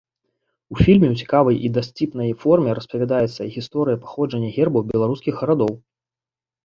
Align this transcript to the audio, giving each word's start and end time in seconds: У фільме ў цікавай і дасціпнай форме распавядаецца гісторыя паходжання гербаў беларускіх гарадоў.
У 0.75 0.77
фільме 0.85 1.05
ў 1.09 1.15
цікавай 1.25 1.57
і 1.67 1.71
дасціпнай 1.75 2.31
форме 2.45 2.69
распавядаецца 2.79 3.49
гісторыя 3.59 4.01
паходжання 4.07 4.49
гербаў 4.57 4.83
беларускіх 4.93 5.33
гарадоў. 5.43 5.73